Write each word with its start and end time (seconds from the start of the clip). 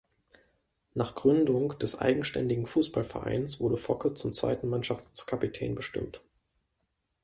Nach 0.95 1.13
Gründung 1.13 1.77
des 1.77 1.95
eigenständigen 1.99 2.65
Fußballvereins 2.65 3.59
wurde 3.59 3.77
Focke 3.77 4.15
zum 4.15 4.33
zweiten 4.33 4.67
Mannschaftskapitän 4.67 5.75
bestimmt. 5.75 6.23